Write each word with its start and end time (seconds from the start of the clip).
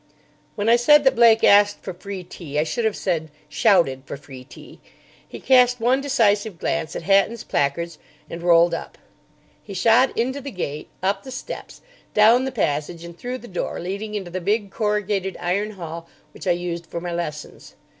When 0.55 0.67
I 0.67 0.77
said 0.77 1.03
that 1.03 1.13
Blake 1.13 1.43
asked 1.43 1.83
for 1.83 1.93
free 1.93 2.23
tea, 2.23 2.57
I 2.57 2.63
should 2.63 2.85
have 2.85 2.95
said, 2.95 3.29
shouted 3.47 4.01
for 4.07 4.17
free 4.17 4.43
tea. 4.43 4.79
He 5.27 5.39
cast 5.39 5.79
one 5.79 6.01
decisive 6.01 6.57
glance 6.57 6.95
at 6.95 7.03
Hatton's 7.03 7.43
placards, 7.43 7.99
and 8.27 8.41
rolled 8.41 8.73
up. 8.73 8.97
He 9.61 9.75
shot 9.75 10.17
into 10.17 10.41
the 10.41 10.49
gate, 10.49 10.89
up 11.03 11.21
the 11.21 11.29
steps, 11.29 11.81
down 12.15 12.45
the 12.45 12.51
passage, 12.51 13.03
and 13.03 13.15
through 13.15 13.37
the 13.37 13.47
door 13.47 13.79
leading 13.79 14.15
into 14.15 14.31
the 14.31 14.41
big 14.41 14.71
corrugated 14.71 15.37
iron 15.39 15.73
hall 15.73 16.07
which 16.31 16.47
I 16.47 16.51
used 16.53 16.87
for 16.87 16.99
my 16.99 17.11
lessons. 17.13 17.75